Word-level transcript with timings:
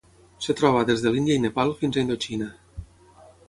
Es 0.45 0.57
troba 0.61 0.79
des 0.91 1.03
de 1.03 1.11
l'Índia 1.17 1.37
i 1.41 1.45
Nepal 1.45 1.77
fins 1.85 1.99
a 2.01 2.05
Indoxina. 2.07 2.51